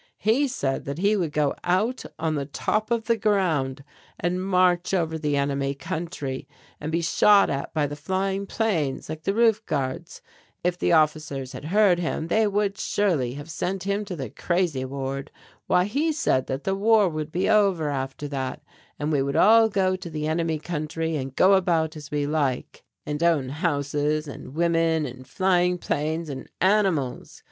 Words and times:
He 0.17 0.47
said 0.47 0.85
that 0.85 0.97
we 0.97 1.15
would 1.15 1.31
go 1.31 1.53
out 1.63 2.05
on 2.17 2.33
the 2.33 2.47
top 2.47 2.89
of 2.89 3.05
the 3.05 3.15
ground 3.15 3.83
and 4.19 4.43
march 4.43 4.95
over 4.95 5.15
the 5.15 5.37
enemy 5.37 5.75
country 5.75 6.47
and 6.79 6.91
be 6.91 7.03
shot 7.03 7.51
at 7.51 7.71
by 7.75 7.85
the 7.85 7.95
flying 7.95 8.47
planes, 8.47 9.09
like 9.09 9.25
the 9.25 9.33
roof 9.35 9.63
guards, 9.67 10.23
if 10.63 10.75
the 10.75 10.91
officers 10.91 11.51
had 11.51 11.65
heard 11.65 11.99
him 11.99 12.29
they 12.29 12.47
would 12.47 12.79
surely 12.79 13.35
have 13.35 13.51
sent 13.51 13.83
him 13.83 14.03
to 14.05 14.15
the 14.15 14.31
crazy 14.31 14.83
ward 14.83 15.29
why 15.67 15.83
he 15.85 16.11
said 16.11 16.47
that 16.47 16.63
the 16.63 16.73
war 16.73 17.07
would 17.07 17.31
be 17.31 17.47
over 17.47 17.89
after 17.91 18.27
that, 18.27 18.63
and 18.97 19.11
we 19.11 19.21
would 19.21 19.35
all 19.35 19.69
go 19.69 19.95
to 19.95 20.09
the 20.09 20.25
enemy 20.27 20.57
country 20.57 21.15
and 21.15 21.35
go 21.35 21.53
about 21.53 21.95
as 21.95 22.09
we 22.09 22.25
liked, 22.25 22.81
and 23.05 23.21
own 23.21 23.49
houses 23.49 24.27
and 24.27 24.55
women 24.55 25.05
and 25.05 25.27
flying 25.27 25.77
planes 25.77 26.27
and 26.27 26.49
animals. 26.59 27.39